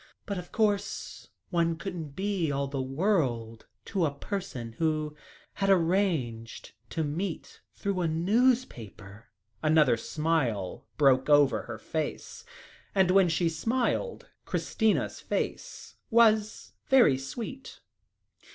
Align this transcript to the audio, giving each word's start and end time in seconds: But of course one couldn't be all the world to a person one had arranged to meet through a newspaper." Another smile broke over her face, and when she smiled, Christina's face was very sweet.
But 0.25 0.39
of 0.39 0.51
course 0.51 1.27
one 1.51 1.75
couldn't 1.77 2.15
be 2.15 2.51
all 2.51 2.65
the 2.65 2.81
world 2.81 3.67
to 3.85 4.03
a 4.03 4.11
person 4.11 4.73
one 4.79 5.11
had 5.53 5.69
arranged 5.69 6.71
to 6.89 7.03
meet 7.03 7.61
through 7.75 8.01
a 8.01 8.07
newspaper." 8.07 9.27
Another 9.61 9.97
smile 9.97 10.87
broke 10.97 11.29
over 11.29 11.61
her 11.67 11.77
face, 11.77 12.43
and 12.95 13.11
when 13.11 13.29
she 13.29 13.47
smiled, 13.47 14.27
Christina's 14.43 15.19
face 15.19 15.97
was 16.09 16.73
very 16.89 17.19
sweet. 17.19 17.79